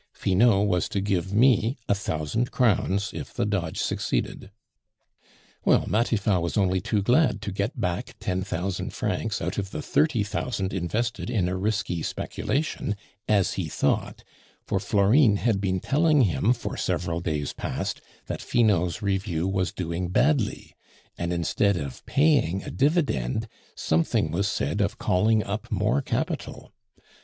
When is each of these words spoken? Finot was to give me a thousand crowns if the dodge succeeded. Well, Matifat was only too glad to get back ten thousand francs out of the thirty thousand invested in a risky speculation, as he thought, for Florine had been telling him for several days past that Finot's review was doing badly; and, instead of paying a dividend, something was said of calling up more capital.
Finot 0.13 0.67
was 0.67 0.89
to 0.89 0.99
give 0.99 1.31
me 1.31 1.77
a 1.87 1.93
thousand 1.93 2.49
crowns 2.49 3.11
if 3.13 3.31
the 3.35 3.45
dodge 3.45 3.77
succeeded. 3.77 4.49
Well, 5.63 5.85
Matifat 5.85 6.41
was 6.41 6.57
only 6.57 6.81
too 6.81 7.03
glad 7.03 7.39
to 7.43 7.51
get 7.51 7.79
back 7.79 8.15
ten 8.19 8.41
thousand 8.43 8.93
francs 8.93 9.43
out 9.43 9.59
of 9.59 9.69
the 9.69 9.83
thirty 9.83 10.23
thousand 10.23 10.73
invested 10.73 11.29
in 11.29 11.47
a 11.47 11.55
risky 11.55 12.01
speculation, 12.01 12.95
as 13.27 13.53
he 13.53 13.69
thought, 13.69 14.23
for 14.65 14.79
Florine 14.79 15.35
had 15.35 15.61
been 15.61 15.79
telling 15.79 16.23
him 16.23 16.51
for 16.51 16.75
several 16.77 17.19
days 17.19 17.53
past 17.53 18.01
that 18.25 18.41
Finot's 18.41 19.03
review 19.03 19.47
was 19.47 19.71
doing 19.71 20.07
badly; 20.07 20.73
and, 21.15 21.31
instead 21.31 21.77
of 21.77 22.03
paying 22.07 22.63
a 22.63 22.71
dividend, 22.71 23.47
something 23.75 24.31
was 24.31 24.47
said 24.47 24.81
of 24.81 24.97
calling 24.97 25.43
up 25.43 25.71
more 25.71 26.01
capital. 26.01 26.73